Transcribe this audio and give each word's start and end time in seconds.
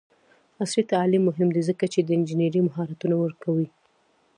عصري 0.63 0.83
تعلیم 0.93 1.21
مهم 1.29 1.49
دی 1.55 1.61
ځکه 1.69 1.85
چې 1.93 1.99
د 2.01 2.09
انجینرۍ 2.17 2.61
مهارتونه 2.67 3.15
ورکوي. 3.19 3.67